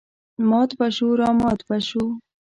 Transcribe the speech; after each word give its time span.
مات 0.49 0.71
به 0.77 0.87
شوو 0.95 1.17
رامات 1.21 1.59
به 1.69 1.77
شوو. 1.87 2.07